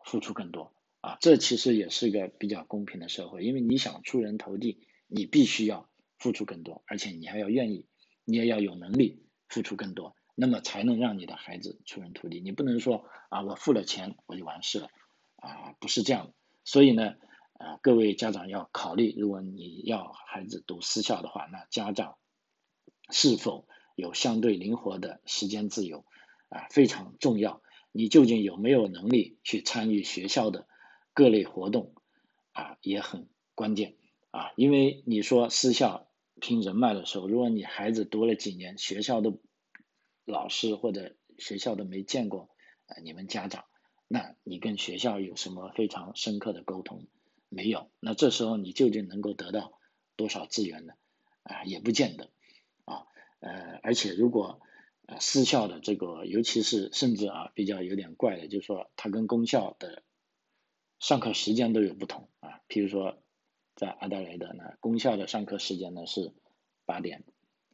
[0.04, 1.16] 付出更多啊。
[1.20, 5.88] 这其实也是个比较公平的社会，因为你想出人头地，你必须要。
[6.20, 7.86] 付出更多，而且你还要愿意，
[8.24, 12.40] 你也要有能力付出更多，那么才能让你的孩子出人头地。
[12.40, 14.88] 你不能说啊，我付了钱我就完事了，
[15.36, 16.32] 啊，不是这样的。
[16.64, 17.14] 所以呢，
[17.52, 22.18] 啊，各位家长要考虑，如果你要孩子读私校的话，那家长
[23.10, 26.04] 是否有相对灵活的时间自由
[26.48, 27.62] 啊，非常重要。
[27.92, 30.66] 你究竟有没有能力去参与学校的
[31.14, 31.94] 各类活动
[32.52, 33.96] 啊，也很关键
[34.30, 36.06] 啊，因为你说私校。
[36.40, 39.36] 拼人脉的时候，如果你孩子读了几年，学校的
[40.24, 42.48] 老师或者学校都没见过，
[42.86, 43.64] 啊，你们家长，
[44.06, 47.08] 那你跟学校有什么非常深刻的沟通？
[47.48, 49.80] 没有，那这时候你究竟能够得到
[50.14, 50.92] 多少资源呢？
[51.42, 52.30] 啊，也不见得，
[52.88, 53.06] 啊，
[53.40, 54.60] 呃，而且如果
[55.06, 60.02] 呃私校的这个，尤其是甚至啊比较有点怪的，就是说它跟公校的
[60.98, 63.22] 上课时间都有不同啊，譬如说。
[63.80, 66.34] 在阿德莱德呢，公校的上课时间呢是
[66.84, 67.22] 八点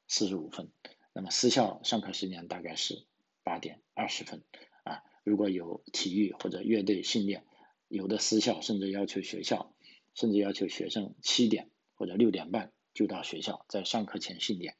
[0.06, 0.70] 四十五分，
[1.14, 3.06] 那么私校上课时间大概是
[3.42, 4.42] 八点二十分
[4.82, 5.00] 啊。
[5.24, 7.42] 如果有体育或者乐队训练，
[7.88, 9.74] 有的私校甚至要求学校，
[10.12, 14.76] 甚至要求学生七点或者六点半就到学校，在上课前训练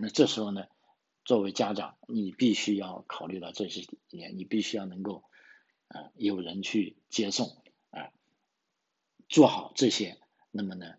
[0.00, 0.66] 那这时候呢，
[1.24, 5.24] 作为家长，你必须要考虑到这些点，你必须要能够
[5.88, 8.12] 啊有人去接送啊，
[9.28, 10.18] 做好这些。
[10.50, 10.94] 那么呢，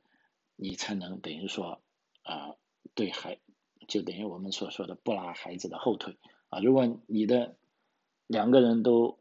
[0.55, 1.81] 你才能等于说
[2.23, 2.55] 啊，
[2.93, 3.39] 对孩
[3.87, 6.17] 就等于我们所说的不拉孩子的后腿
[6.49, 6.59] 啊。
[6.59, 7.57] 如果你的
[8.27, 9.19] 两个人都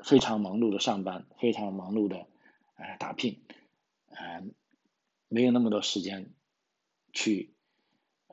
[0.00, 2.26] 非常忙碌的上班，非常忙碌的
[2.74, 3.40] 啊打拼，
[4.08, 4.44] 呃，
[5.28, 6.34] 没有那么多时间
[7.14, 7.53] 去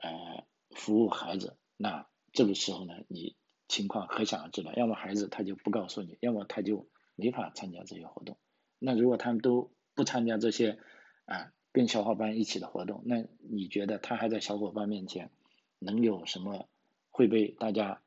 [0.02, 0.44] 呃
[0.76, 3.36] 服务孩子，那这个时候呢，你
[3.68, 4.74] 情况可想而知了。
[4.74, 8.36] 要么孩子他就不告诉你，要么他就没法参加这些活动。
[8.78, 10.78] 那如果他们都不参加这些
[11.24, 15.30] 啊，跟小伙伴一起的活动，那你觉得他还在小伙伴面前
[15.78, 16.68] 能有什么
[17.10, 18.02] 会被大家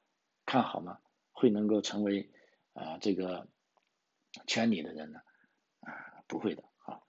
[0.46, 1.00] 看好吗？
[1.32, 2.30] 会能够成为
[2.74, 3.48] 啊这个
[4.48, 5.20] 圈里的人呢，
[5.82, 7.02] 啊，不会的啊，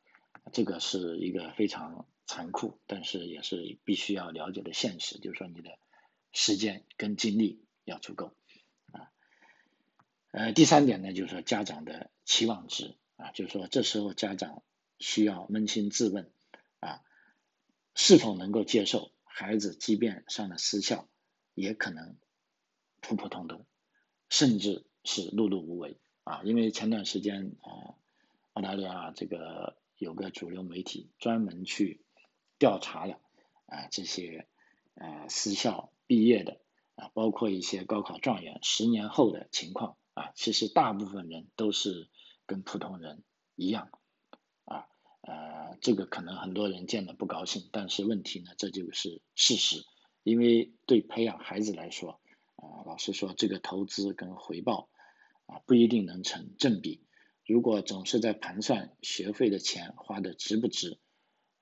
[0.53, 5.79] 这个是一个非常残酷，但是也是必须要了解的现实，就是说你的
[6.33, 8.35] 时间跟精力要足够
[8.93, 9.11] 啊。
[10.33, 14.63] 呃，第三点呢，就是说家长的期望值啊，就是说这时候家长
[14.99, 16.31] 需要扪心自问
[16.81, 17.03] 啊，
[17.95, 21.09] 是否能够接受孩子即便上了私校，
[21.55, 22.17] 也可能
[23.01, 23.65] 普普通通，
[24.29, 25.97] 甚至是碌碌无为。
[26.25, 27.95] 啊，因为前段时间啊，
[28.55, 32.01] 澳大利亚这个有个主流媒体专门去
[32.59, 33.21] 调查了
[33.67, 34.47] 啊这些
[34.95, 36.61] 呃私校毕业的
[36.95, 42.09] 啊，包括一些高考状元十年后的情况啊，其实大部分人都是
[42.47, 43.23] 跟普通人
[43.55, 43.91] 一样
[44.65, 44.87] 啊，
[45.23, 49.85] 呃，这个可能很多人见了不高兴，但是问题呢，这就是事实，
[50.23, 52.21] 因为对培养孩子来说
[52.57, 54.89] 啊，老实说，这个投资跟回报。
[55.49, 57.07] 啊，不一定能成正比。
[57.47, 60.99] 如果总是在盘算学费的钱花的值不值，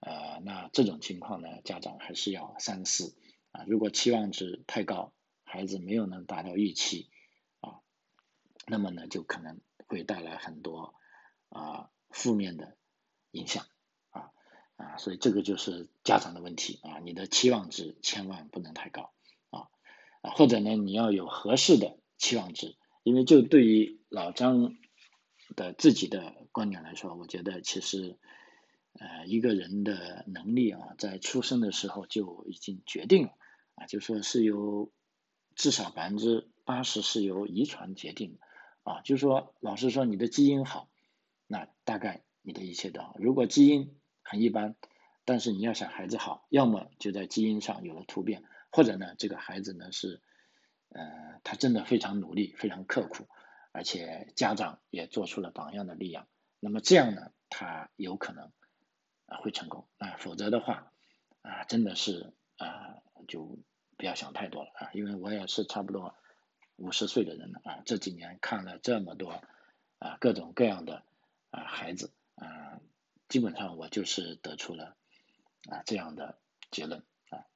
[0.05, 3.17] 呃，那这种情况呢，家长还是要三思
[3.53, 3.65] 啊。
[3.67, 5.15] 如果期望值太高，
[5.45, 7.09] 孩子没有能达到预期
[7.61, 7.81] 啊，
[8.67, 10.95] 那么呢，就可能会带来很多
[11.49, 12.77] 啊负面的
[13.31, 13.65] 影响
[14.11, 14.31] 啊
[14.77, 19.15] 啊，所以这个就是家长的问题啊，你的期望值千万不能太高
[19.49, 19.69] 啊
[20.21, 22.77] 啊，或者呢，你要有合适的期望值。
[23.05, 24.77] 因为就对于老张
[25.57, 28.19] 的自己的观点来说，我觉得其实，
[28.99, 33.33] 呃，一个人的能力啊，在出生的时候就已经决定了
[33.75, 34.93] 啊，就说是由
[35.55, 38.41] 至少百分之八十是由遗传决定的
[38.83, 40.89] 啊，就说老实说，你的基因好，
[41.47, 44.77] 那大概你的一切都好；如果基因很一般，
[45.25, 50.23] 但是你要想孩子好，要么就在基因上有了突变，或者呢，这个孩子呢是。
[50.91, 53.27] 呃，他真的非常努力，非常刻苦，
[53.73, 56.29] 而且家长也做出了榜样的力量。
[56.61, 58.53] 那么这样呢，他有可能
[59.27, 60.93] 啊会成功啊，否则的话
[61.43, 63.59] 啊，真的是啊就
[63.97, 66.15] 不要想太多了啊，因为我也是差不多
[66.77, 69.43] 五十岁的人了啊，这几年看了这么多
[69.99, 71.03] 啊各种各样的
[71.51, 72.81] 啊孩子啊，
[73.29, 74.97] 基本上我就是得出了
[75.69, 76.39] 啊这样的
[76.71, 77.47] 结论啊。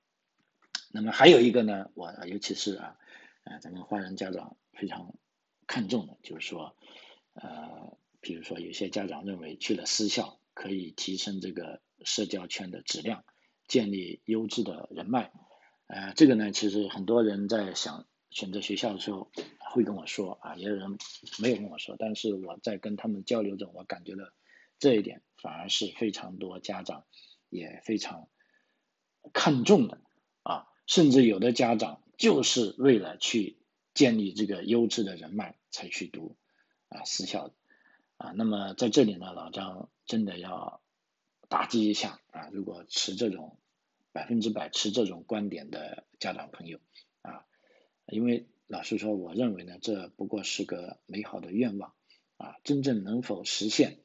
[0.90, 2.98] 那么还有一个呢，我尤其是啊。
[3.44, 5.14] 啊，咱们华人家长非常
[5.66, 6.76] 看重的，就是说，
[7.32, 13.24] 呃，比如说有些家长认为去了私校可以提升这个社交圈的质量，
[13.68, 15.30] 建立优质的人脉，
[15.86, 19.30] 呃，这个呢，其实很多人在想选择学校的时候
[19.72, 20.98] 会跟我说啊，也有人
[21.38, 24.24] 没有跟我说，但是我在跟他们交流中，我感觉到
[24.80, 27.04] 这一点反而是非常多家长
[27.48, 28.28] 也非常
[29.32, 30.00] 看重的
[30.42, 32.02] 啊，甚至有的家长。
[32.18, 33.58] 就是为了去
[33.94, 36.36] 建立这个优质的人脉才去读
[36.88, 37.54] 啊私校的
[38.18, 40.82] 啊，那么在这里呢，老张真的要
[41.48, 43.58] 打击一下啊，如果持这种
[44.12, 46.78] 百分之百持这种观点的家长朋友
[47.22, 47.46] 啊，
[48.06, 51.94] 因为老实说，我认为呢，这不过是个美好的愿望
[52.36, 54.00] 啊，真正能否实现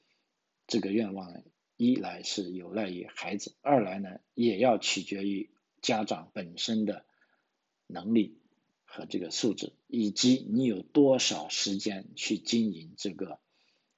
[0.68, 1.44] 这个愿望，
[1.76, 7.06] 一来是有赖于孩子，二来呢也要取决于家长本身的。
[7.86, 8.40] 能力
[8.86, 13.40] 和这个素质，以及你有多少时间去经营这个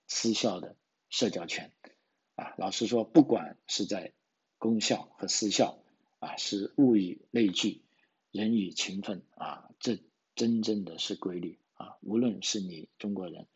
[0.08, 0.76] 私校的
[1.10, 1.72] 社交圈
[2.36, 2.54] 啊？
[2.58, 4.14] 老实说，不管是在
[4.58, 5.80] 公校和私校
[6.20, 7.82] 啊，是物以类聚，
[8.32, 10.00] 人以群分啊，这
[10.36, 11.98] 真正的是规律啊。
[12.02, 13.48] 无论是你中国人，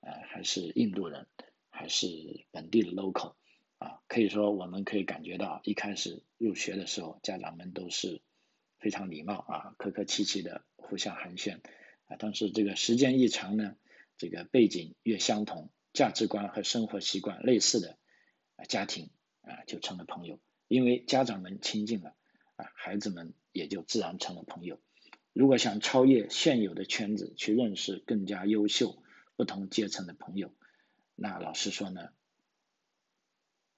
[0.00, 1.26] 呃，还是印度人，
[1.70, 2.06] 还是
[2.50, 3.34] 本地的 local
[3.78, 8.20] 啊，可以说我们可以感觉到，一开始入学的时候，家长们都是。
[8.78, 11.60] 非常礼貌啊，客客气气的互相寒暄
[12.08, 13.76] 啊，但是这个时间一长呢，
[14.18, 17.98] 这个背景越相同，价值观和生活习惯类似的
[18.68, 19.10] 家庭
[19.42, 22.14] 啊，就成了朋友，因为家长们亲近了
[22.56, 24.80] 啊，孩子们也就自然成了朋友。
[25.32, 29.02] 如果想超越现有的圈子，去认识更加优秀、
[29.36, 30.54] 不同阶层的朋友，
[31.14, 32.10] 那老实说呢，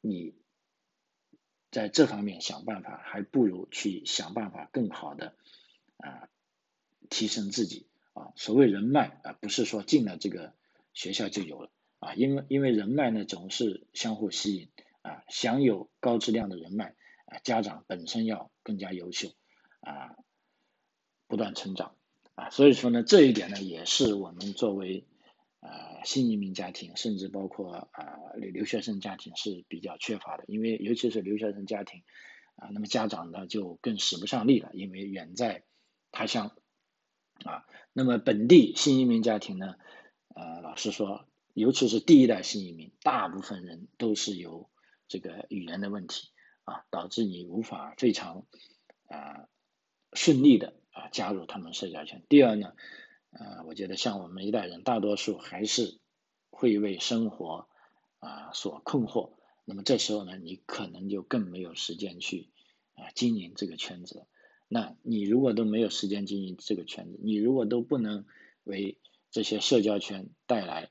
[0.01, 0.35] 你。
[1.71, 5.35] 在这方面想办法，还不如去想办法更好的
[5.97, 6.29] 啊
[7.11, 8.31] 提升自己啊。
[8.37, 10.55] 所谓人脉啊，不是说进了这个
[10.93, 11.73] 学校就有了
[12.05, 14.69] 啊，因为因为人脉呢总是相互吸引
[15.03, 15.23] 啊。
[15.29, 16.95] 享有高质量的人脉
[17.27, 19.29] 啊，家长本身要更加优秀
[19.81, 20.17] 啊，
[21.27, 21.97] 不断成长
[22.35, 22.51] 啊。
[22.51, 25.07] 所以说呢，这一点呢也是我们作为。
[25.67, 27.89] 啊，新移民家庭，甚至包括啊
[28.37, 32.03] 留留学生家庭是比较缺乏的，因为尤其是留学生家庭，
[32.57, 35.65] 啊，那么家长呢就更使不上力了，因为远在
[36.13, 36.55] 他乡，
[37.47, 39.77] 啊，那么本地新移民家庭呢，
[40.35, 44.69] 呃，老实说，尤其是第一代新移民，大部分人都是有
[45.07, 46.29] 这个语言的问题
[46.65, 48.45] 啊，导致你无法非常
[49.07, 49.49] 啊
[50.13, 52.25] 顺利的啊加入他们社交圈。
[52.29, 52.73] 第二呢，
[53.31, 56.01] 呃，我觉得像我们一代人，大多数还是
[56.51, 57.69] 会为生活
[58.19, 59.35] 啊所困惑。
[59.65, 62.51] 那么这时候呢，你可能就更没有时间去
[62.95, 64.27] 啊经营这个圈子。
[64.67, 68.27] 那你如果都没有时间经营这个圈子，你如果都不能
[68.65, 68.99] 为
[69.31, 70.91] 这些社交圈带来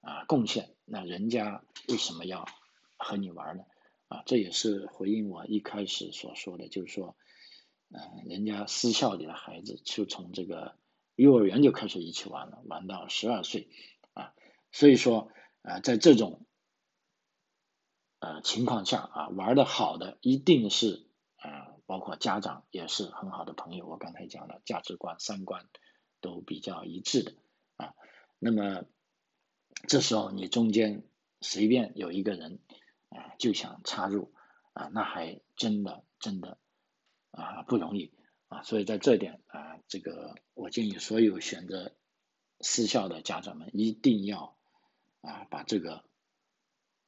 [0.00, 2.46] 啊，贡献，那人家为什么要
[2.96, 3.64] 和你玩呢？
[4.08, 7.16] 啊，这也是回应我一开始所说的，就是说，
[7.90, 10.74] 嗯，人家私校里的孩子就从这个
[11.16, 13.68] 幼儿园就开始一起玩了，玩到十二岁，
[14.14, 14.32] 啊，
[14.72, 15.30] 所以说
[15.62, 16.46] 啊，在这种
[18.20, 23.86] 呃情况下啊，玩的好的一定是啊，包括家长也是很好的朋友。
[23.86, 25.68] 我刚才讲了，价值观、三观
[26.22, 27.34] 都比较一致的
[27.76, 27.94] 啊，
[28.38, 28.86] 那么。
[29.88, 31.02] 这时候你中间
[31.40, 32.60] 随便有一个人
[33.08, 34.32] 啊就想插入
[34.72, 36.58] 啊，那还真的真的
[37.30, 38.12] 啊不容易
[38.48, 41.96] 啊，所以在这点啊，这个我建议所有选择
[42.60, 44.56] 私校的家长们一定要
[45.22, 46.04] 啊把这个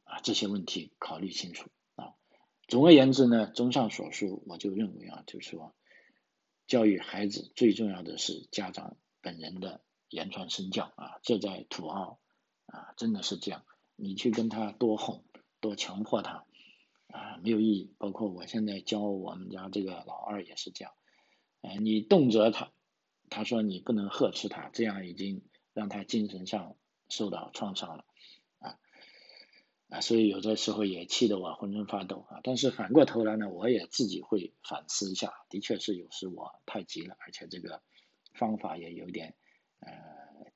[0.05, 2.15] 啊这些问题考虑清楚啊。
[2.67, 5.75] 总而言之呢，综上所述，我就认为啊，就是说
[6.67, 12.19] 教育孩子最重要的是家长本人的言传身教啊，这在土澳。
[12.67, 13.65] 啊，真的是这样，
[13.97, 15.25] 你去跟他多哄，
[15.61, 16.45] 多强迫他，
[17.09, 17.95] 啊，没有意义。
[17.99, 20.93] 包括我现在教我们家这个老二也是这样，
[21.61, 22.73] 哎，你动辄他，
[23.31, 25.43] 他说你不能呵斥他，这样已经
[25.75, 26.77] 让他精神上
[27.09, 28.05] 受到创伤了，
[28.59, 28.79] 啊，
[29.91, 32.41] 啊，所以有的时候也气得我浑身发抖啊。
[32.43, 37.83] 但是反过头来呢，我也自己会反思一下，的确是有时我太急了，而且这个
[38.33, 39.35] 方法也有点
[39.81, 39.91] 呃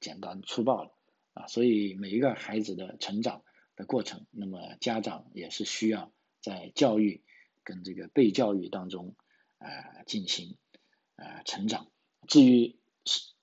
[0.01, 0.96] 简单粗暴了。
[1.37, 3.45] 啊，所以每一个孩子的成长
[3.77, 6.11] 的过程，那么家长也是需要
[6.41, 7.23] 在教育
[7.63, 9.15] 跟这个被教育当中
[9.59, 9.69] 啊
[10.07, 10.57] 进行
[11.17, 11.93] 啊成长。
[12.27, 13.35] 至于是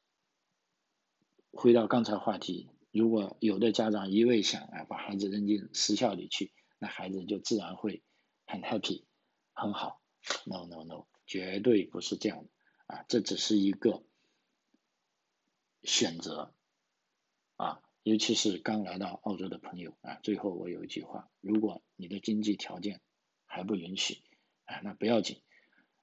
[1.52, 8.02] 回到刚才话题，如果有的家长一味想啊把孩子扔进私校里去，那孩子就自然会
[8.48, 9.04] 很 happy
[9.54, 10.02] 很好。
[10.46, 12.50] No no no，绝对不是这样的
[12.88, 14.04] 啊，这只是一个
[15.84, 16.56] 选择。
[18.04, 23.00] 尤其是刚来到澳洲的朋友啊，最后我有一句话：如果你的经济条件
[23.46, 24.22] 还不允许
[24.66, 25.42] 啊，那不要紧，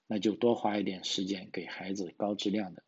[0.07, 2.83] 那就多花一点时间给孩子高质量的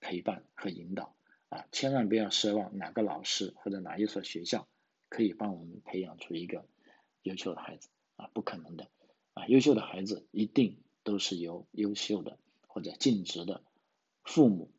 [0.00, 1.14] 陪伴和引导
[1.50, 4.66] 啊，千万不要奢望哪个老师或者哪一所学校
[5.10, 6.66] 可以帮我们培养出一个
[7.20, 8.88] 优秀的孩子啊，不可能的
[9.34, 13.62] 啊，优秀的孩子一定都是由优秀的或者尽职的
[14.22, 14.72] 父母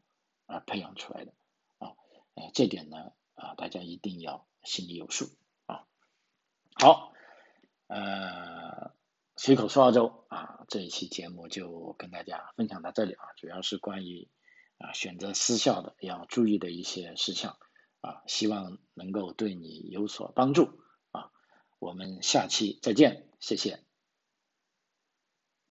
[0.48, 1.36] 啊培养出来的
[1.78, 1.94] 啊，
[2.34, 3.14] 呃，这点呢。
[3.36, 5.30] 啊，大家一定要心里有数
[5.66, 5.86] 啊。
[6.74, 7.14] 好，
[7.88, 8.92] 呃，
[9.38, 14.30] 随口说澳洲啊，这一期节目就跟大家分享到这里啊，主要是关于
[14.78, 17.58] 啊选择私校的要注意的一些事项
[18.02, 20.80] 啊，希望能够对你有所帮助
[21.12, 21.32] 啊。
[21.80, 23.84] 我们下期再见，谢谢。